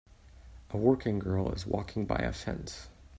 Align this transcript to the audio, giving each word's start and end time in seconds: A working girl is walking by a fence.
A 0.71 0.77
working 0.77 1.19
girl 1.19 1.51
is 1.51 1.67
walking 1.67 2.07
by 2.07 2.15
a 2.15 2.33
fence. 2.33 2.89